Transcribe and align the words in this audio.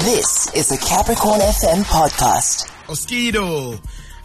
This 0.00 0.50
is 0.54 0.72
a 0.72 0.78
Capricorn 0.78 1.40
FM 1.40 1.82
podcast. 1.82 2.66
Oskido, 2.86 3.78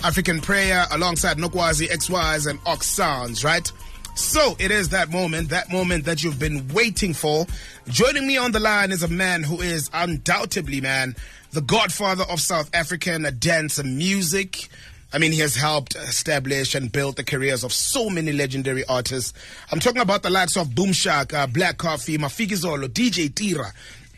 African 0.06 0.40
Prayer, 0.40 0.86
alongside 0.90 1.38
Nokwazi, 1.38 1.90
XYs, 1.90 2.50
and 2.50 2.60
Ox 2.66 2.88
Sounds, 2.88 3.44
right? 3.44 3.70
So 4.16 4.56
it 4.58 4.72
is 4.72 4.90
that 4.90 5.12
moment, 5.12 5.50
that 5.50 5.70
moment 5.70 6.06
that 6.06 6.24
you've 6.24 6.40
been 6.40 6.66
waiting 6.70 7.14
for. 7.14 7.46
Joining 7.90 8.26
me 8.26 8.38
on 8.38 8.54
the 8.54 8.60
line 8.62 8.94
is 8.94 9.04
a 9.04 9.10
man 9.10 9.44
who 9.44 9.60
is 9.60 9.90
undoubtedly, 9.94 10.80
man, 10.80 11.14
the 11.52 11.62
godfather 11.62 12.24
of 12.24 12.40
South 12.40 12.70
African 12.74 13.28
dance 13.40 13.78
and 13.78 13.98
music. 13.98 14.70
I 15.12 15.18
mean, 15.18 15.34
he 15.34 15.40
has 15.40 15.56
helped 15.56 15.96
establish 15.96 16.74
and 16.74 16.90
build 16.90 17.18
the 17.18 17.24
careers 17.26 17.66
of 17.66 17.74
so 17.74 18.10
many 18.10 18.32
legendary 18.32 18.86
artists. 18.86 19.34
I'm 19.72 19.82
talking 19.82 20.02
about 20.02 20.24
the 20.24 20.30
likes 20.30 20.56
of 20.56 20.74
Boom 20.74 20.94
Shaka, 20.94 21.40
uh, 21.40 21.48
Black 21.48 21.78
Coffee, 21.78 22.18
Mafikizolo, 22.18 22.88
DJ 22.88 23.34
Tira, 23.34 23.74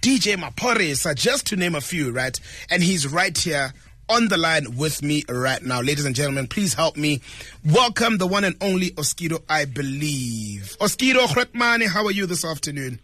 DJ 0.08 0.38
Maphorisa, 0.38 1.14
just 1.14 1.48
to 1.48 1.58
name 1.58 1.76
a 1.76 1.82
few, 1.82 2.14
right? 2.14 2.39
And 2.70 2.82
he's 2.82 3.06
right 3.06 3.38
here 3.38 3.74
on 4.07 4.29
the 4.29 4.38
line 4.38 4.78
with 4.78 5.04
me 5.04 5.25
right 5.28 5.61
now. 5.61 5.82
Ladies 5.82 6.06
and 6.06 6.15
gentlemen, 6.15 6.48
please 6.48 6.74
help 6.74 6.96
me 6.96 7.20
welcome 7.65 8.18
the 8.18 8.25
one 8.25 8.46
and 8.46 8.56
only 8.62 8.92
Oskido, 8.92 9.43
I 9.50 9.65
believe. 9.65 10.78
Oskido 10.79 11.88
how 11.89 12.06
are 12.06 12.12
you 12.12 12.25
this 12.25 12.46
afternoon? 12.46 13.01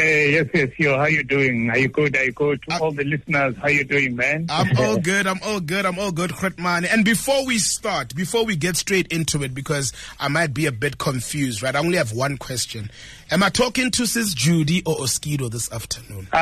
Hey, 0.00 0.32
yes, 0.32 0.46
yes, 0.54 0.70
yo, 0.78 0.96
how 0.96 1.04
you 1.04 1.22
doing? 1.22 1.68
Are 1.68 1.76
you 1.76 1.88
good? 1.88 2.16
Are 2.16 2.24
you 2.24 2.32
good? 2.32 2.62
To 2.62 2.74
Uh, 2.74 2.78
all 2.78 2.90
the 2.92 3.04
listeners, 3.04 3.54
how 3.60 3.68
you 3.68 3.84
doing, 3.84 4.16
man? 4.16 4.46
I'm 4.48 4.74
all 4.78 4.96
good. 4.96 5.26
I'm 5.26 5.38
all 5.44 5.60
good. 5.60 5.84
I'm 5.84 5.98
all 5.98 6.10
good, 6.10 6.30
Grootman. 6.30 6.90
And 6.90 7.04
before 7.04 7.44
we 7.44 7.58
start, 7.58 8.14
before 8.14 8.46
we 8.46 8.56
get 8.56 8.78
straight 8.78 9.08
into 9.12 9.42
it, 9.42 9.54
because 9.54 9.92
I 10.18 10.28
might 10.28 10.54
be 10.54 10.64
a 10.64 10.72
bit 10.72 10.96
confused, 10.96 11.62
right? 11.62 11.76
I 11.76 11.80
only 11.80 11.98
have 11.98 12.14
one 12.14 12.38
question. 12.38 12.90
Am 13.30 13.42
I 13.42 13.50
talking 13.50 13.90
to 13.90 14.06
Sis 14.06 14.32
Judy 14.32 14.82
or 14.86 14.96
Oskido 14.96 15.50
this 15.50 15.70
afternoon? 15.70 16.28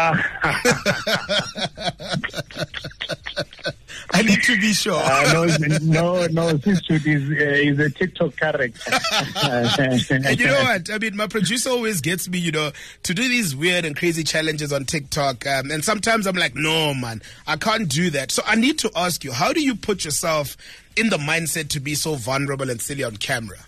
I 4.10 4.22
need 4.22 4.42
to 4.42 4.58
be 4.58 4.72
sure. 4.72 5.00
Uh, 5.02 5.32
no, 5.32 5.46
no, 5.82 6.26
no, 6.26 6.58
Sis 6.58 6.80
Judy 6.82 7.12
is, 7.12 7.30
uh, 7.30 7.34
is 7.34 7.78
a 7.78 7.90
TikTok 7.90 8.36
character. 8.36 8.98
And 9.42 10.40
you 10.40 10.46
know 10.46 10.62
what? 10.62 10.90
I 10.90 10.98
mean, 10.98 11.16
my 11.16 11.26
producer 11.26 11.70
always 11.70 12.00
gets 12.00 12.28
me, 12.28 12.38
you 12.38 12.52
know, 12.52 12.72
to 13.02 13.14
do 13.14 13.22
these 13.22 13.47
weird 13.54 13.84
and 13.84 13.96
crazy 13.96 14.24
challenges 14.24 14.72
on 14.72 14.84
TikTok. 14.84 15.46
Um, 15.46 15.70
and 15.70 15.84
sometimes 15.84 16.26
I'm 16.26 16.36
like, 16.36 16.54
no, 16.54 16.94
man, 16.94 17.22
I 17.46 17.56
can't 17.56 17.88
do 17.88 18.10
that. 18.10 18.30
So 18.30 18.42
I 18.46 18.54
need 18.54 18.78
to 18.80 18.90
ask 18.96 19.24
you, 19.24 19.32
how 19.32 19.52
do 19.52 19.62
you 19.62 19.74
put 19.74 20.04
yourself 20.04 20.56
in 20.96 21.10
the 21.10 21.18
mindset 21.18 21.68
to 21.70 21.80
be 21.80 21.94
so 21.94 22.14
vulnerable 22.14 22.70
and 22.70 22.80
silly 22.80 23.04
on 23.04 23.16
camera? 23.16 23.58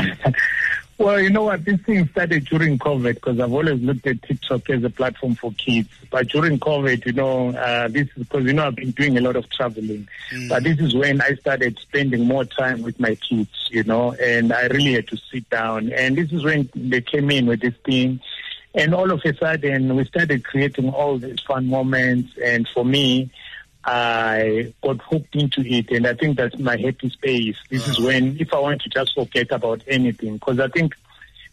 Well, 0.99 1.19
you 1.19 1.29
know 1.29 1.43
what? 1.43 1.63
This 1.63 1.79
thing 1.81 2.07
started 2.09 2.45
during 2.45 2.79
COVID 2.79 3.15
because 3.15 3.39
I've 3.39 3.53
always 3.53 3.79
looked 3.81 4.07
at 4.07 4.19
TikTok 4.23 4.67
as 4.71 4.83
a 4.83 4.89
platform 4.89 5.35
for 5.35 5.51
kids. 5.51 5.89
But 6.09 6.27
during 6.29 6.57
COVID, 6.57 7.05
you 7.05 7.11
know, 7.11 7.49
uh, 7.49 7.87
this 7.87 8.07
is 8.15 8.23
because, 8.23 8.45
you 8.45 8.53
know, 8.53 8.65
I've 8.65 8.75
been 8.75 8.91
doing 8.91 9.15
a 9.15 9.21
lot 9.21 9.35
of 9.35 9.47
traveling. 9.51 10.07
But 10.49 10.63
this 10.63 10.79
is 10.79 10.95
when 10.95 11.21
I 11.21 11.35
started 11.35 11.77
spending 11.77 12.25
more 12.25 12.45
time 12.45 12.81
with 12.81 12.99
my 12.99 13.13
kids, 13.13 13.69
you 13.69 13.83
know, 13.83 14.13
and 14.13 14.51
I 14.51 14.65
really 14.67 14.93
had 14.93 15.07
to 15.09 15.17
sit 15.31 15.47
down. 15.51 15.91
And 15.93 16.17
this 16.17 16.31
is 16.31 16.43
when 16.43 16.67
they 16.73 17.01
came 17.01 17.29
in 17.29 17.45
with 17.45 17.61
this 17.61 17.75
thing. 17.85 18.19
And 18.75 18.93
all 18.93 19.11
of 19.11 19.21
a 19.25 19.35
sudden, 19.35 19.95
we 19.95 20.05
started 20.05 20.43
creating 20.43 20.89
all 20.89 21.17
these 21.17 21.39
fun 21.41 21.67
moments. 21.67 22.33
And 22.43 22.67
for 22.73 22.85
me, 22.85 23.31
I 23.83 24.73
got 24.83 25.01
hooked 25.01 25.35
into 25.35 25.61
it, 25.61 25.89
and 25.91 26.05
I 26.05 26.13
think 26.13 26.37
that's 26.37 26.57
my 26.59 26.75
happy 26.75 27.09
space. 27.09 27.55
This 27.69 27.87
is 27.87 27.99
when, 27.99 28.37
if 28.37 28.53
I 28.53 28.59
want 28.59 28.81
to 28.81 28.89
just 28.89 29.13
forget 29.15 29.49
about 29.51 29.81
anything, 29.87 30.33
because 30.33 30.59
I 30.59 30.67
think 30.67 30.93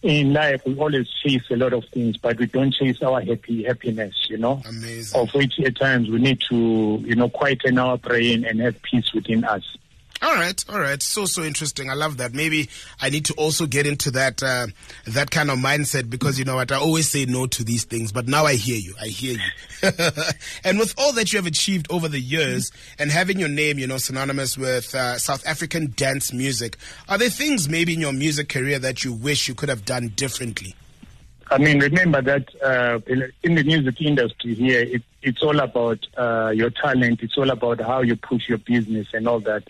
in 0.03 0.33
life 0.33 0.61
we 0.67 0.77
always 0.77 1.09
chase 1.23 1.45
a 1.51 1.57
lot 1.57 1.73
of 1.73 1.85
things, 1.87 2.17
but 2.17 2.39
we 2.39 2.47
don't 2.47 2.75
chase 2.75 3.01
our 3.03 3.21
happy 3.21 3.63
happiness, 3.63 4.27
you 4.29 4.37
know. 4.37 4.61
Amazing. 4.69 5.21
Of 5.21 5.33
which 5.33 5.61
at 5.61 5.77
times 5.77 6.11
we 6.11 6.19
need 6.19 6.41
to, 6.51 7.03
you 7.07 7.15
know, 7.15 7.29
quieten 7.29 7.79
our 7.79 7.97
brain 7.97 8.45
and 8.45 8.61
have 8.61 8.83
peace 8.83 9.13
within 9.15 9.45
us. 9.45 9.79
All 10.25 10.35
right, 10.37 10.65
all 10.71 10.81
right. 10.81 11.03
So 11.03 11.27
so 11.27 11.43
interesting. 11.43 11.91
I 11.91 11.95
love 11.95 12.17
that. 12.17 12.33
Maybe 12.33 12.71
I 12.99 13.11
need 13.11 13.27
to 13.27 13.35
also 13.35 13.67
get 13.67 13.87
into 13.87 14.11
that 14.13 14.43
uh, 14.43 14.69
that 15.07 15.31
kind 15.31 15.51
of 15.51 15.59
mindset 15.59 16.09
because 16.09 16.39
you 16.39 16.47
know 16.47 16.55
what 16.55 16.73
I 16.73 16.77
always 16.77 17.11
say 17.11 17.27
no 17.27 17.47
to 17.49 17.63
these 17.63 17.85
things, 17.85 18.11
but 18.11 18.27
now 18.27 18.47
I 18.47 18.55
hear 18.55 18.79
you. 18.79 18.95
I 18.99 19.09
hear 19.09 19.35
you. 19.35 19.91
and 20.65 20.79
with 20.79 20.95
all 20.97 21.13
that 21.13 21.31
you 21.31 21.37
have 21.37 21.47
achieved 21.47 21.89
over 21.91 22.09
the 22.09 22.21
years 22.21 22.73
and 22.99 23.11
having 23.11 23.39
your 23.39 23.51
name, 23.51 23.79
you 23.79 23.87
know, 23.87 23.99
synonymous 23.99 24.57
with 24.57 24.95
uh, 24.95 25.19
South 25.19 25.47
African 25.47 25.93
dance 25.95 26.33
music, 26.33 26.79
are 27.07 27.19
there 27.19 27.29
things 27.29 27.69
maybe 27.69 27.93
in 27.93 28.01
your 28.01 28.15
music 28.15 28.49
career 28.49 28.79
that 28.79 29.05
you 29.05 29.13
wish 29.13 29.47
you 29.47 29.55
could 29.55 29.69
have 29.69 29.85
done 29.85 30.09
differently? 30.17 30.75
I 31.51 31.59
mean, 31.59 31.81
remember 31.81 32.23
that 32.23 32.49
uh, 32.63 32.99
in 33.43 33.57
the 33.57 33.63
music 33.63 34.01
industry 34.01 34.55
here, 34.55 34.81
it, 34.81 35.03
it's 35.21 35.43
all 35.43 35.61
about 35.61 36.07
uh, 36.17 36.51
your 36.55 36.71
talent. 36.71 37.23
It's 37.23 37.37
all 37.37 37.51
about 37.51 37.83
how 37.83 38.01
you 38.01 38.17
push 38.17 38.49
your 38.49 38.57
business 38.57 39.09
and 39.13 39.29
all 39.29 39.41
that. 39.41 39.65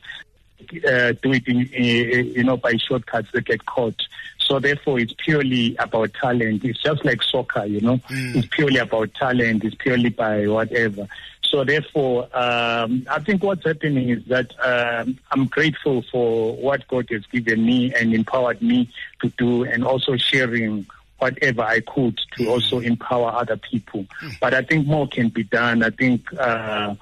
Uh, 0.84 1.12
do 1.22 1.32
it, 1.32 1.46
in, 1.46 1.58
uh, 1.58 2.22
you 2.38 2.44
know, 2.44 2.56
by 2.56 2.76
shortcuts 2.76 3.28
that 3.32 3.44
get 3.44 3.64
caught. 3.66 4.00
So 4.38 4.58
therefore, 4.58 4.98
it's 4.98 5.14
purely 5.16 5.74
about 5.76 6.12
talent. 6.14 6.64
It's 6.64 6.82
just 6.82 7.04
like 7.04 7.22
soccer, 7.22 7.64
you 7.64 7.80
know. 7.80 8.00
It's 8.36 8.48
purely 8.48 8.78
about 8.78 9.14
talent. 9.14 9.64
It's 9.64 9.74
purely 9.74 10.10
by 10.10 10.46
whatever. 10.46 11.08
So 11.42 11.64
therefore, 11.64 12.24
um, 12.36 13.06
I 13.10 13.20
think 13.20 13.42
what's 13.42 13.64
happening 13.64 14.10
is 14.10 14.24
that 14.26 14.52
um, 14.60 15.18
I'm 15.30 15.46
grateful 15.46 16.02
for 16.10 16.56
what 16.56 16.86
God 16.88 17.06
has 17.10 17.24
given 17.26 17.64
me 17.64 17.94
and 17.94 18.12
empowered 18.12 18.60
me 18.60 18.90
to 19.22 19.28
do, 19.38 19.64
and 19.64 19.84
also 19.84 20.16
sharing 20.16 20.86
whatever 21.18 21.62
I 21.62 21.80
could 21.80 22.18
to 22.36 22.48
also 22.48 22.80
empower 22.80 23.30
other 23.30 23.56
people. 23.56 24.04
But 24.40 24.52
I 24.52 24.62
think 24.62 24.86
more 24.86 25.06
can 25.06 25.28
be 25.28 25.44
done. 25.44 25.82
I 25.82 25.90
think 25.90 26.32
uh, 26.38 26.96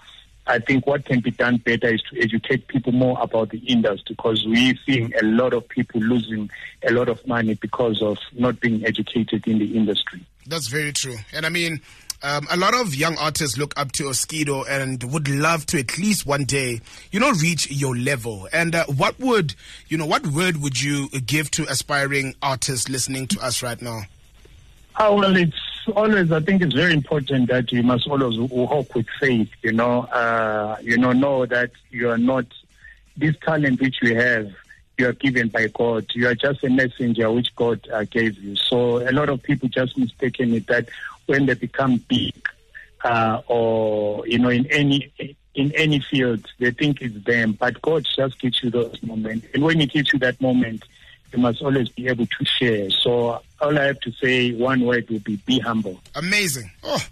I 0.46 0.58
think 0.58 0.86
what 0.86 1.04
can 1.04 1.20
be 1.20 1.30
done 1.30 1.58
better 1.58 1.94
is 1.94 2.02
to 2.10 2.20
educate 2.20 2.66
people 2.66 2.92
more 2.92 3.16
about 3.20 3.50
the 3.50 3.58
industry 3.58 4.16
because 4.16 4.44
we're 4.44 4.74
seeing 4.84 5.12
a 5.14 5.24
lot 5.24 5.52
of 5.52 5.68
people 5.68 6.00
losing 6.00 6.50
a 6.86 6.92
lot 6.92 7.08
of 7.08 7.24
money 7.26 7.54
because 7.54 8.02
of 8.02 8.18
not 8.32 8.58
being 8.60 8.84
educated 8.84 9.46
in 9.46 9.58
the 9.58 9.76
industry. 9.76 10.26
That's 10.46 10.66
very 10.66 10.92
true. 10.92 11.16
And 11.32 11.46
I 11.46 11.48
mean, 11.48 11.80
um, 12.24 12.46
a 12.50 12.56
lot 12.56 12.74
of 12.74 12.94
young 12.94 13.16
artists 13.18 13.56
look 13.56 13.72
up 13.76 13.92
to 13.92 14.04
Oskido 14.04 14.64
and 14.68 15.02
would 15.12 15.28
love 15.28 15.66
to 15.66 15.78
at 15.78 15.96
least 15.98 16.26
one 16.26 16.44
day, 16.44 16.80
you 17.10 17.20
know, 17.20 17.32
reach 17.32 17.70
your 17.70 17.96
level. 17.96 18.48
And 18.52 18.74
uh, 18.74 18.84
what 18.86 19.18
would, 19.20 19.54
you 19.88 19.98
know, 19.98 20.06
what 20.06 20.26
word 20.26 20.56
would 20.58 20.80
you 20.80 21.08
give 21.08 21.50
to 21.52 21.64
aspiring 21.70 22.34
artists 22.42 22.88
listening 22.88 23.26
to 23.28 23.40
us 23.40 23.62
right 23.62 23.80
now? 23.80 24.02
Oh, 25.00 25.16
well, 25.16 25.36
it's 25.36 25.56
always, 25.88 26.30
I 26.32 26.40
think 26.40 26.62
it's 26.62 26.74
very 26.74 26.92
important 26.92 27.48
that 27.48 27.72
you 27.72 27.82
must 27.82 28.06
always 28.06 28.38
walk 28.38 28.94
with 28.94 29.06
faith, 29.20 29.50
you 29.62 29.72
know, 29.72 30.02
uh, 30.02 30.76
you 30.82 30.98
know, 30.98 31.12
know 31.12 31.46
that 31.46 31.70
you 31.90 32.10
are 32.10 32.18
not, 32.18 32.46
this 33.16 33.36
talent 33.44 33.80
which 33.80 33.96
you 34.02 34.16
have, 34.16 34.50
you 34.98 35.08
are 35.08 35.12
given 35.12 35.48
by 35.48 35.68
God. 35.68 36.06
You 36.14 36.28
are 36.28 36.34
just 36.34 36.62
a 36.64 36.70
messenger 36.70 37.30
which 37.30 37.54
God 37.56 37.86
uh, 37.92 38.04
gave 38.04 38.38
you. 38.38 38.56
So 38.56 38.98
a 38.98 39.12
lot 39.12 39.28
of 39.28 39.42
people 39.42 39.68
just 39.68 39.96
mistaken 39.96 40.54
it 40.54 40.66
that 40.66 40.88
when 41.26 41.46
they 41.46 41.54
become 41.54 41.96
big, 42.08 42.34
uh, 43.04 43.42
or, 43.46 44.26
you 44.26 44.38
know, 44.38 44.48
in 44.50 44.66
any, 44.70 45.12
in 45.54 45.72
any 45.72 46.00
field, 46.00 46.46
they 46.58 46.70
think 46.70 47.02
it's 47.02 47.24
them, 47.24 47.52
but 47.52 47.80
God 47.82 48.06
just 48.16 48.38
gives 48.40 48.62
you 48.62 48.70
those 48.70 49.02
moments. 49.02 49.46
And 49.54 49.64
when 49.64 49.80
He 49.80 49.86
gives 49.86 50.12
you 50.12 50.18
that 50.20 50.40
moment, 50.40 50.84
you 51.32 51.38
must 51.38 51.62
always 51.62 51.88
be 51.90 52.08
able 52.08 52.26
to 52.26 52.44
share. 52.44 52.90
So 52.90 53.40
all 53.60 53.78
I 53.78 53.84
have 53.84 54.00
to 54.00 54.12
say, 54.12 54.52
one 54.52 54.80
word 54.84 55.08
would 55.10 55.24
be 55.24 55.36
be 55.46 55.58
humble. 55.58 56.00
Amazing. 56.14 56.70
Oh, 56.82 57.04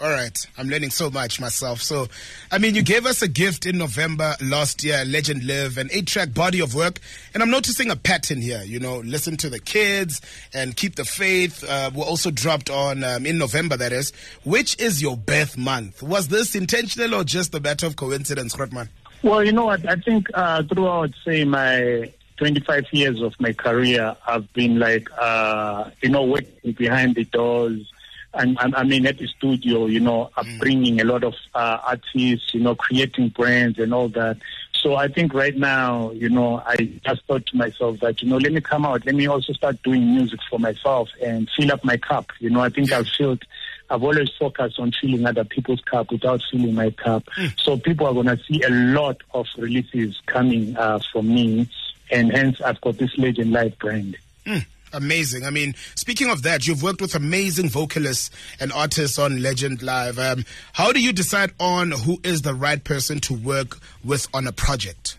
all 0.00 0.10
right. 0.10 0.46
I'm 0.56 0.68
learning 0.68 0.90
so 0.90 1.10
much 1.10 1.40
myself. 1.40 1.82
So, 1.82 2.06
I 2.52 2.58
mean, 2.58 2.76
you 2.76 2.82
gave 2.82 3.04
us 3.04 3.20
a 3.20 3.26
gift 3.26 3.66
in 3.66 3.78
November 3.78 4.36
last 4.40 4.84
year, 4.84 5.04
Legend 5.04 5.44
Live, 5.44 5.76
an 5.76 5.88
eight 5.92 6.06
track 6.06 6.32
body 6.32 6.60
of 6.60 6.72
work. 6.74 7.00
And 7.34 7.42
I'm 7.42 7.50
noticing 7.50 7.90
a 7.90 7.96
pattern 7.96 8.40
here. 8.40 8.62
You 8.64 8.78
know, 8.78 8.98
listen 8.98 9.36
to 9.38 9.50
the 9.50 9.58
kids 9.58 10.20
and 10.54 10.76
keep 10.76 10.94
the 10.94 11.04
faith. 11.04 11.64
Uh, 11.68 11.90
were 11.92 12.04
also 12.04 12.30
dropped 12.30 12.70
on 12.70 13.02
um, 13.02 13.26
in 13.26 13.38
November, 13.38 13.76
that 13.76 13.92
is. 13.92 14.12
Which 14.44 14.80
is 14.80 15.02
your 15.02 15.16
birth 15.16 15.58
month? 15.58 16.00
Was 16.00 16.28
this 16.28 16.54
intentional 16.54 17.16
or 17.16 17.24
just 17.24 17.52
a 17.56 17.60
matter 17.60 17.86
of 17.86 17.96
coincidence, 17.96 18.54
Grootman? 18.54 18.88
Well, 19.22 19.42
you 19.42 19.50
know 19.50 19.64
what? 19.64 19.88
I 19.88 19.96
think 19.96 20.28
uh, 20.32 20.62
throughout, 20.62 21.10
say, 21.24 21.42
my 21.44 22.12
25 22.38 22.84
years 22.92 23.20
of 23.20 23.34
my 23.40 23.52
career, 23.52 24.16
I've 24.26 24.52
been 24.52 24.78
like, 24.78 25.08
uh, 25.18 25.90
you 26.00 26.08
know, 26.08 26.24
working 26.24 26.72
behind 26.72 27.16
the 27.16 27.24
doors. 27.24 27.92
And, 28.34 28.56
and 28.60 28.74
I 28.76 28.84
mean, 28.84 29.06
at 29.06 29.18
the 29.18 29.26
studio, 29.26 29.86
you 29.86 30.00
know, 30.00 30.30
I'm 30.36 30.58
bringing 30.58 31.00
a 31.00 31.04
lot 31.04 31.24
of 31.24 31.34
uh, 31.54 31.78
artists, 31.84 32.54
you 32.54 32.60
know, 32.60 32.74
creating 32.74 33.30
brands 33.30 33.78
and 33.78 33.92
all 33.92 34.08
that. 34.10 34.38
So 34.82 34.94
I 34.94 35.08
think 35.08 35.34
right 35.34 35.56
now, 35.56 36.12
you 36.12 36.28
know, 36.28 36.62
I 36.64 36.76
just 37.04 37.24
thought 37.26 37.46
to 37.46 37.56
myself 37.56 37.98
that, 38.00 38.22
you 38.22 38.28
know, 38.28 38.36
let 38.36 38.52
me 38.52 38.60
come 38.60 38.86
out, 38.86 39.04
let 39.04 39.14
me 39.14 39.26
also 39.26 39.52
start 39.52 39.82
doing 39.82 40.14
music 40.14 40.38
for 40.48 40.58
myself 40.58 41.08
and 41.22 41.50
fill 41.56 41.72
up 41.72 41.84
my 41.84 41.96
cup. 41.96 42.30
You 42.38 42.50
know, 42.50 42.60
I 42.60 42.68
think 42.68 42.92
I've 42.92 43.08
filled, 43.08 43.42
I've 43.90 44.04
always 44.04 44.30
focused 44.38 44.78
on 44.78 44.92
filling 44.92 45.26
other 45.26 45.44
people's 45.44 45.80
cup 45.80 46.12
without 46.12 46.42
filling 46.50 46.74
my 46.74 46.90
cup. 46.90 47.24
So 47.56 47.76
people 47.76 48.06
are 48.06 48.14
going 48.14 48.26
to 48.26 48.38
see 48.44 48.62
a 48.62 48.70
lot 48.70 49.20
of 49.34 49.46
releases 49.56 50.20
coming 50.26 50.76
uh, 50.76 51.00
from 51.12 51.28
me, 51.28 51.68
and 52.10 52.32
hence 52.32 52.60
I've 52.60 52.80
got 52.80 52.98
this 52.98 53.16
Legend 53.18 53.52
Live 53.52 53.78
brand. 53.78 54.16
Mm, 54.46 54.64
Amazing. 54.92 55.44
I 55.44 55.50
mean, 55.50 55.74
speaking 55.94 56.30
of 56.30 56.42
that, 56.42 56.66
you've 56.66 56.82
worked 56.82 57.00
with 57.00 57.14
amazing 57.14 57.68
vocalists 57.68 58.30
and 58.58 58.72
artists 58.72 59.18
on 59.18 59.42
Legend 59.42 59.82
Live. 59.82 60.18
Um, 60.18 60.44
how 60.72 60.92
do 60.92 61.00
you 61.00 61.12
decide 61.12 61.52
on 61.60 61.90
who 61.90 62.18
is 62.24 62.42
the 62.42 62.54
right 62.54 62.82
person 62.82 63.20
to 63.20 63.34
work 63.34 63.78
with 64.02 64.28
on 64.32 64.46
a 64.46 64.52
project? 64.52 65.18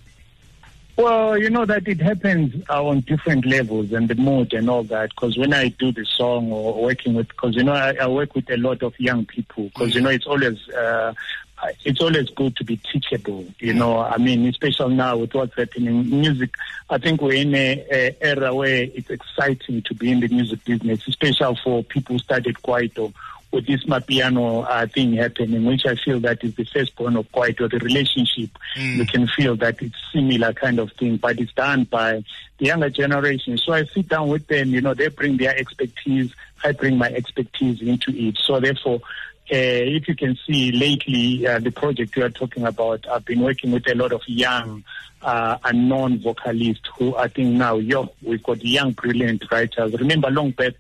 Well, 0.97 1.37
you 1.37 1.49
know 1.49 1.65
that 1.65 1.87
it 1.87 2.01
happens 2.01 2.61
uh, 2.69 2.83
on 2.83 3.01
different 3.01 3.45
levels 3.45 3.93
and 3.93 4.09
the 4.09 4.15
mood 4.15 4.53
and 4.53 4.69
all 4.69 4.83
that. 4.83 5.11
Because 5.11 5.37
when 5.37 5.53
I 5.53 5.69
do 5.69 5.93
the 5.93 6.03
song 6.03 6.51
or 6.51 6.81
working 6.81 7.13
with, 7.13 7.29
because 7.29 7.55
you 7.55 7.63
know 7.63 7.71
I, 7.71 7.93
I, 8.01 8.07
work 8.07 8.35
with 8.35 8.49
a 8.49 8.57
lot 8.57 8.83
of 8.83 8.99
young 8.99 9.25
people. 9.25 9.65
Because 9.65 9.95
you 9.95 10.01
know 10.01 10.09
it's 10.09 10.27
always 10.27 10.67
uh, 10.69 11.13
it's 11.83 12.01
always 12.01 12.29
good 12.29 12.55
to 12.57 12.63
be 12.63 12.77
teachable. 12.77 13.45
You 13.59 13.73
know, 13.73 13.99
I 13.99 14.17
mean, 14.17 14.45
especially 14.47 14.95
now 14.95 15.17
with 15.17 15.33
what's 15.33 15.55
happening 15.55 15.87
in 15.87 16.21
music. 16.21 16.51
I 16.89 16.97
think 16.97 17.21
we're 17.21 17.41
in 17.41 17.53
a, 17.53 17.85
a 17.91 18.17
era 18.21 18.53
where 18.53 18.83
it's 18.83 19.09
exciting 19.09 19.81
to 19.83 19.93
be 19.93 20.11
in 20.11 20.19
the 20.21 20.27
music 20.27 20.63
business, 20.65 21.07
especially 21.07 21.59
for 21.63 21.83
people 21.83 22.15
who 22.15 22.19
started 22.19 22.55
kwaito 22.55 23.13
with 23.51 23.65
this 23.65 23.83
Mapiano 23.85 24.65
uh, 24.69 24.85
thing 24.87 25.13
happening, 25.13 25.65
which 25.65 25.85
I 25.85 25.95
feel 25.95 26.19
that 26.19 26.43
is 26.43 26.55
the 26.55 26.65
first 26.65 26.95
point 26.95 27.17
of 27.17 27.31
kwaito 27.31 27.69
the 27.69 27.79
relationship. 27.79 28.51
Mm. 28.77 28.97
You 28.97 29.05
can 29.05 29.27
feel 29.27 29.55
that 29.57 29.81
it's 29.81 29.95
similar 30.13 30.53
kind 30.53 30.79
of 30.79 30.91
thing, 30.93 31.17
but 31.17 31.39
it's 31.39 31.53
done 31.53 31.85
by 31.85 32.23
the 32.59 32.65
younger 32.65 32.89
generation. 32.89 33.57
So 33.57 33.73
I 33.73 33.85
sit 33.85 34.07
down 34.07 34.27
with 34.27 34.47
them, 34.47 34.69
you 34.69 34.81
know, 34.81 34.93
they 34.93 35.07
bring 35.07 35.37
their 35.37 35.57
expertise, 35.57 36.31
I 36.63 36.73
bring 36.73 36.97
my 36.97 37.07
expertise 37.07 37.81
into 37.81 38.11
it. 38.11 38.37
So 38.37 38.59
therefore, 38.59 39.01
if 39.55 40.07
you 40.07 40.15
can 40.15 40.37
see 40.47 40.71
lately, 40.71 41.47
uh, 41.47 41.59
the 41.59 41.71
project 41.71 42.15
you 42.15 42.23
are 42.23 42.29
talking 42.29 42.65
about, 42.65 43.07
I've 43.07 43.25
been 43.25 43.41
working 43.41 43.71
with 43.71 43.89
a 43.89 43.95
lot 43.95 44.11
of 44.11 44.21
young, 44.27 44.83
uh, 45.21 45.57
unknown 45.63 46.19
vocalists 46.19 46.87
who 46.97 47.15
I 47.15 47.27
think 47.27 47.55
now, 47.55 47.75
yo, 47.77 48.09
we've 48.21 48.43
got 48.43 48.63
young, 48.63 48.91
brilliant 48.91 49.43
writers. 49.51 49.93
Remember 49.99 50.29
long 50.29 50.51
back, 50.51 50.73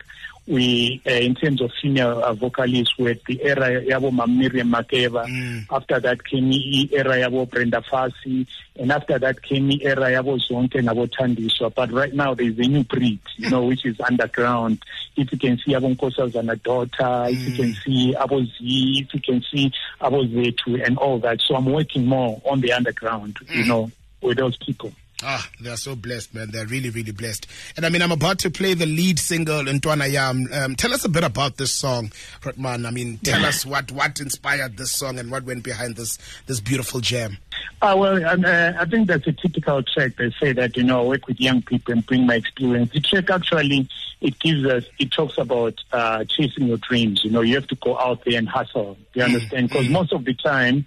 we, 0.49 0.99
uh, 1.05 1.11
in 1.11 1.35
terms 1.35 1.61
of 1.61 1.71
female 1.79 2.23
uh, 2.23 2.33
vocalists, 2.33 2.97
with 2.97 3.23
the 3.25 3.41
era 3.43 3.81
yabo 3.81 4.11
Miriam 4.27 4.71
Makeba. 4.71 5.27
Mm. 5.27 5.65
After 5.71 5.99
that 5.99 6.25
came 6.25 6.49
the 6.49 6.89
era 6.91 7.17
yabo 7.17 7.47
Brenda 7.47 7.81
Fassie, 7.81 8.47
and 8.75 8.91
after 8.91 9.19
that 9.19 9.43
came 9.43 9.67
the 9.67 9.85
era 9.85 10.09
yabo 10.09 10.39
Zonke 10.49 10.81
nabo 10.81 11.07
Thandiswa. 11.07 11.73
But 11.73 11.91
right 11.91 12.13
now 12.13 12.33
there's 12.33 12.57
a 12.57 12.63
new 12.63 12.83
breed, 12.83 13.19
you 13.37 13.51
know, 13.51 13.65
which 13.65 13.85
is 13.85 13.99
underground. 14.01 14.81
If 15.15 15.31
you 15.31 15.37
can 15.37 15.59
see 15.59 15.73
Abo 15.73 15.95
Nkosazana 15.95 16.61
daughter, 16.63 16.97
mm. 16.97 17.31
if 17.31 17.47
you 17.47 17.55
can 17.55 17.73
mm. 17.73 17.83
see 17.83 18.15
Abo 18.17 18.43
Z, 18.43 19.05
if 19.05 19.13
you 19.13 19.21
can 19.21 19.43
see 19.51 19.71
Abo 20.01 20.27
Zetu 20.33 20.83
and 20.83 20.97
all 20.97 21.19
that. 21.19 21.41
So 21.41 21.55
I'm 21.55 21.65
working 21.65 22.07
more 22.07 22.41
on 22.43 22.61
the 22.61 22.73
underground, 22.73 23.35
mm. 23.35 23.55
you 23.55 23.65
know, 23.65 23.91
with 24.21 24.37
those 24.37 24.57
people. 24.57 24.91
Ah, 25.21 25.49
they're 25.59 25.75
so 25.75 25.95
blessed, 25.95 26.33
man. 26.33 26.49
They're 26.51 26.65
really, 26.65 26.89
really 26.89 27.11
blessed. 27.11 27.47
And 27.75 27.85
I 27.85 27.89
mean, 27.89 28.01
I'm 28.01 28.11
about 28.11 28.39
to 28.39 28.49
play 28.49 28.73
the 28.73 28.85
lead 28.85 29.19
single, 29.19 29.63
Ntwana 29.63 30.09
Yam. 30.09 30.47
Um, 30.53 30.75
tell 30.75 30.93
us 30.93 31.03
a 31.03 31.09
bit 31.09 31.25
about 31.25 31.57
this 31.57 31.73
song, 31.73 32.11
Grootman. 32.41 32.85
I 32.85 32.91
mean, 32.91 33.17
tell 33.17 33.43
us 33.45 33.65
what, 33.65 33.91
what 33.91 34.21
inspired 34.21 34.77
this 34.77 34.91
song 34.91 35.19
and 35.19 35.29
what 35.29 35.43
went 35.43 35.63
behind 35.63 35.97
this, 35.97 36.17
this 36.45 36.61
beautiful 36.61 37.01
jam. 37.01 37.37
Uh, 37.81 37.95
well, 37.97 38.25
um, 38.25 38.45
uh, 38.45 38.73
I 38.79 38.85
think 38.85 39.07
that's 39.07 39.27
a 39.27 39.33
typical 39.33 39.83
track. 39.83 40.15
They 40.17 40.31
say 40.39 40.53
that, 40.53 40.77
you 40.77 40.83
know, 40.83 41.01
I 41.01 41.05
work 41.05 41.27
with 41.27 41.41
young 41.41 41.63
people 41.63 41.93
and 41.93 42.05
bring 42.05 42.25
my 42.25 42.35
experience. 42.35 42.91
The 42.93 43.01
track 43.01 43.29
actually, 43.29 43.89
it 44.21 44.39
gives 44.39 44.65
us, 44.65 44.85
it 44.99 45.11
talks 45.11 45.37
about 45.37 45.81
uh, 45.91 46.23
chasing 46.29 46.67
your 46.67 46.77
dreams. 46.77 47.25
You 47.25 47.31
know, 47.31 47.41
you 47.41 47.55
have 47.55 47.67
to 47.67 47.75
go 47.75 47.99
out 47.99 48.23
there 48.23 48.37
and 48.37 48.47
hustle. 48.47 48.97
You 49.13 49.23
mm, 49.23 49.25
understand? 49.25 49.67
Because 49.67 49.87
mm. 49.87 49.91
most 49.91 50.13
of 50.13 50.23
the 50.23 50.33
time, 50.33 50.85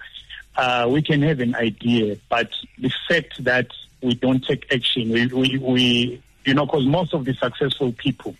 uh, 0.56 0.88
we 0.90 1.02
can 1.02 1.20
have 1.23 1.40
an 1.40 1.55
idea, 1.55 2.17
but 2.28 2.50
the 2.78 2.93
fact 3.08 3.43
that 3.44 3.69
we 4.02 4.14
don't 4.14 4.44
take 4.44 4.72
action. 4.72 5.10
We, 5.10 5.26
we, 5.26 5.58
we 5.58 6.22
you 6.44 6.54
know, 6.54 6.66
because 6.66 6.87
most 6.87 7.14
of 7.14 7.25
the 7.25 7.34
successful 7.34 7.93
people 7.93 8.34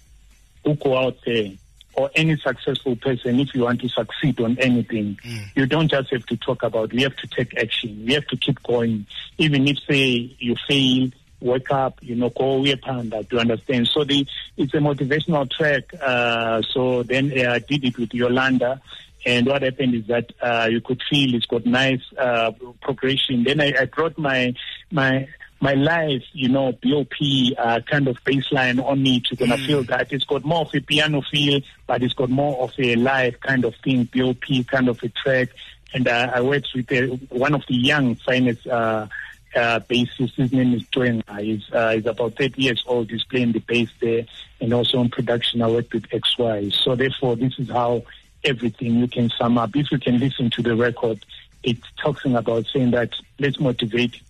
who 0.65 0.75
go 0.75 0.97
out 0.97 1.17
there, 1.25 1.53
or 1.95 2.11
any 2.15 2.37
successful 2.39 2.97
person, 2.97 3.39
if 3.39 3.55
you 3.55 3.63
want 3.63 3.81
to 3.83 3.89
succeed 3.89 4.41
on 4.41 4.59
anything, 4.59 5.19
mm. 5.23 5.45
you 5.55 5.67
don't 5.67 5.91
just 5.91 6.11
have 6.11 6.25
to 6.27 6.37
talk 6.39 6.63
about. 6.63 6.93
You 6.93 7.03
have 7.05 7.17
to 7.17 7.27
take 7.27 7.57
action. 7.59 8.09
You 8.09 8.15
have 8.15 8.27
to 8.29 8.37
keep 8.37 8.63
going, 8.63 9.07
even 9.39 9.69
if 9.69 9.79
say 9.89 10.35
you 10.39 10.57
fail. 10.67 11.11
Wake 11.41 11.73
up, 11.73 11.99
you 12.03 12.15
know, 12.15 12.31
go 12.31 12.53
away 12.53 12.77
panda 12.77 13.25
to 13.25 13.39
understand. 13.39 13.89
So 13.89 14.05
the 14.05 14.25
it's 14.57 14.73
a 14.75 14.77
motivational 14.77 15.51
track. 15.51 15.93
Uh, 16.01 16.63
so 16.73 17.03
then 17.03 17.33
uh, 17.37 17.55
I 17.55 17.59
did 17.59 17.85
it 17.85 17.99
with 17.99 18.15
Yolanda, 18.15 18.81
and 19.27 19.49
what 19.49 19.63
happened 19.63 19.97
is 19.97 20.07
that 20.07 20.31
uh, 20.41 20.69
you 20.71 20.81
could 20.81 21.03
feel 21.11 21.35
it's 21.35 21.47
got 21.47 21.67
nice 21.67 22.01
uh, 22.17 22.53
progression. 22.81 23.43
Then 23.43 23.61
I, 23.61 23.75
I 23.77 23.85
brought 23.87 24.17
my 24.17 24.55
my 24.93 25.27
my 25.63 25.75
life, 25.75 26.25
you 26.33 26.49
know, 26.49 26.73
BOP 26.73 27.13
uh, 27.57 27.81
kind 27.89 28.09
of 28.09 28.23
baseline 28.25 28.85
on 28.85 29.07
it. 29.07 29.31
You're 29.31 29.47
gonna 29.47 29.63
mm. 29.63 29.67
feel 29.67 29.85
that 29.85 30.13
it's 30.13 30.25
got 30.25 30.45
more 30.45 30.63
of 30.63 30.75
a 30.75 30.81
piano 30.81 31.23
feel, 31.23 31.61
but 31.87 32.03
it's 32.03 32.15
got 32.15 32.31
more 32.31 32.65
of 32.65 32.73
a 32.81 32.97
live 32.97 33.39
kind 33.41 33.65
of 33.65 33.77
thing, 33.77 34.09
BOP 34.13 34.67
kind 34.67 34.89
of 34.89 35.01
a 35.05 35.09
track. 35.11 35.51
And 35.95 36.09
uh, 36.09 36.33
I 36.35 36.41
worked 36.41 36.71
with 36.75 36.91
uh, 36.91 37.15
one 37.29 37.55
of 37.55 37.63
the 37.69 37.77
young 37.77 38.17
finest 38.17 38.67
uh, 38.67 39.07
uh, 39.55 39.81
bassist. 39.89 40.35
His 40.35 40.53
name 40.53 40.75
is 40.75 40.83
Twenga. 40.89 41.41
He's, 41.41 41.71
uh, 41.73 41.91
he's 41.91 42.07
about 42.07 42.35
30 42.35 42.61
years 42.61 42.83
old. 42.85 43.11
He's 43.11 43.23
playing 43.23 43.53
the 43.53 43.61
bass 43.61 43.91
there, 44.01 44.27
and 44.61 44.75
also 44.75 45.01
in 45.01 45.11
production. 45.11 45.63
I 45.63 45.69
worked 45.69 45.95
with 45.95 46.09
XY. 46.09 46.73
So 46.73 46.97
therefore, 46.97 47.37
this 47.37 47.57
is 47.61 47.71
how 47.71 48.03
everything 48.43 48.97
you 48.97 49.07
can 49.07 49.31
sum 49.31 49.59
up. 49.59 49.77
If 49.77 49.93
you 49.93 50.01
can 50.01 50.19
listen 50.19 50.51
to 50.51 50.63
the 50.63 50.75
record, 50.75 51.25
it's 51.63 51.87
talking 52.03 52.35
about 52.35 52.67
saying 52.67 52.91
that 52.91 53.15
let's 53.39 53.61
motivate 53.61 54.21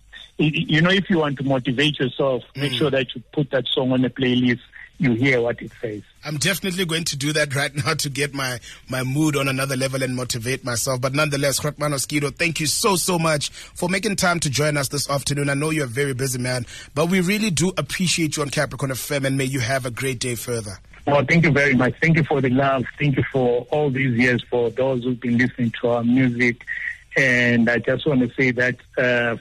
you 0.43 0.81
know, 0.81 0.89
if 0.89 1.09
you 1.09 1.19
want 1.19 1.37
to 1.37 1.43
motivate 1.43 1.99
yourself, 1.99 2.43
make 2.55 2.71
mm. 2.71 2.77
sure 2.77 2.91
that 2.91 3.13
you 3.15 3.21
put 3.31 3.51
that 3.51 3.67
song 3.67 3.91
on 3.91 4.03
a 4.05 4.09
playlist. 4.09 4.61
You 4.99 5.13
hear 5.13 5.41
what 5.41 5.59
it 5.61 5.71
says. 5.81 6.03
I'm 6.23 6.37
definitely 6.37 6.85
going 6.85 7.03
to 7.05 7.17
do 7.17 7.33
that 7.33 7.55
right 7.55 7.75
now 7.85 7.95
to 7.95 8.09
get 8.09 8.33
my, 8.33 8.59
my 8.89 9.03
mood 9.03 9.35
on 9.35 9.47
another 9.47 9.75
level 9.75 10.03
and 10.03 10.15
motivate 10.15 10.63
myself. 10.63 11.01
But 11.01 11.13
nonetheless, 11.13 11.59
Grootman 11.59 11.93
Oskido, 11.93 12.33
thank 12.33 12.59
you 12.59 12.67
so, 12.67 12.95
so 12.95 13.17
much 13.17 13.49
for 13.49 13.89
making 13.89 14.15
time 14.17 14.39
to 14.41 14.49
join 14.49 14.77
us 14.77 14.89
this 14.89 15.09
afternoon. 15.09 15.49
I 15.49 15.55
know 15.55 15.71
you're 15.71 15.85
a 15.85 15.87
very 15.87 16.13
busy 16.13 16.39
man, 16.39 16.65
but 16.93 17.09
we 17.09 17.21
really 17.21 17.49
do 17.49 17.73
appreciate 17.75 18.37
you 18.37 18.43
on 18.43 18.49
Capricorn 18.49 18.91
FM 18.91 19.25
and 19.25 19.37
may 19.37 19.45
you 19.45 19.59
have 19.59 19.85
a 19.85 19.91
great 19.91 20.19
day 20.19 20.35
further. 20.35 20.79
Well, 21.05 21.25
thank 21.25 21.43
you 21.43 21.51
very 21.51 21.75
much. 21.75 21.95
Thank 22.01 22.15
you 22.15 22.23
for 22.23 22.39
the 22.39 22.49
love. 22.49 22.85
Thank 22.97 23.17
you 23.17 23.23
for 23.31 23.67
all 23.71 23.89
these 23.89 24.17
years, 24.17 24.41
for 24.49 24.69
those 24.69 25.03
who've 25.03 25.19
been 25.19 25.37
listening 25.37 25.73
to 25.81 25.89
our 25.89 26.03
music. 26.03 26.63
And 27.17 27.69
I 27.69 27.79
just 27.79 28.05
want 28.07 28.21
to 28.21 28.33
say 28.35 28.51
that 28.51 28.77
uh, 28.97 29.37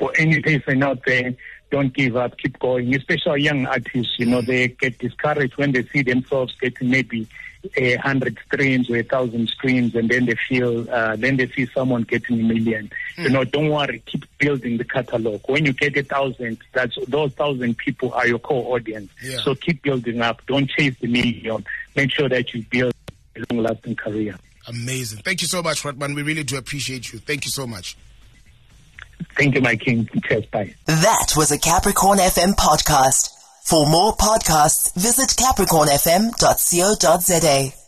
for 0.00 0.10
any 0.16 0.40
person 0.40 0.82
out 0.82 1.04
there, 1.04 1.34
don't 1.70 1.92
give 1.92 2.16
up, 2.16 2.36
keep 2.38 2.58
going. 2.58 2.92
Especially 2.94 3.42
young 3.42 3.66
artists, 3.66 4.18
you 4.18 4.26
know, 4.26 4.40
they 4.40 4.68
get 4.68 4.98
discouraged 4.98 5.56
when 5.56 5.72
they 5.72 5.84
see 5.84 6.02
themselves 6.02 6.52
getting 6.60 6.88
maybe 6.90 7.28
a 7.76 7.96
hundred 7.96 8.38
streams 8.46 8.88
or 8.88 8.96
a 8.96 9.02
thousand 9.02 9.46
streams, 9.50 9.94
and 9.94 10.08
then 10.08 10.24
they 10.24 10.34
feel, 10.48 10.90
uh, 10.90 11.14
then 11.16 11.36
they 11.36 11.46
see 11.48 11.66
someone 11.66 12.02
getting 12.02 12.40
a 12.40 12.42
million. 12.42 12.90
Mm. 13.18 13.24
You 13.24 13.28
know, 13.28 13.44
don't 13.44 13.68
worry, 13.68 14.02
keep 14.06 14.24
building 14.38 14.78
the 14.78 14.84
catalog. 14.84 15.42
When 15.46 15.66
you 15.66 15.74
get 15.74 15.94
a 15.98 16.02
thousand, 16.02 16.58
that's 16.72 16.96
those 17.06 17.34
thousand 17.34 17.76
people 17.76 18.14
are 18.14 18.26
your 18.26 18.38
core 18.38 18.74
audience. 18.74 19.10
Yeah. 19.22 19.36
So 19.42 19.54
keep 19.54 19.82
building 19.82 20.22
up. 20.22 20.40
Don't 20.46 20.68
chase 20.70 20.96
the 20.98 21.08
million. 21.08 21.64
Make 21.94 22.10
sure 22.10 22.30
that 22.30 22.54
you 22.54 22.64
build 22.70 22.94
a 23.36 23.40
long-lasting 23.52 23.96
career. 23.96 24.36
Amazing. 24.66 25.20
Thank 25.22 25.42
you 25.42 25.48
so 25.48 25.62
much, 25.62 25.82
Grootman. 25.82 26.16
We 26.16 26.22
really 26.22 26.44
do 26.44 26.56
appreciate 26.56 27.12
you. 27.12 27.18
Thank 27.18 27.44
you 27.44 27.50
so 27.50 27.66
much. 27.66 27.96
Thank 29.40 29.54
you, 29.54 29.62
my 29.62 29.74
king. 29.74 30.06
Cheers. 30.28 30.44
Bye. 30.46 30.74
That 30.84 31.32
was 31.34 31.50
a 31.50 31.58
Capricorn 31.58 32.18
FM 32.18 32.56
podcast. 32.56 33.30
For 33.64 33.86
more 33.86 34.14
podcasts, 34.14 34.92
visit 34.94 35.30
capricornfm.co.za. 35.30 37.79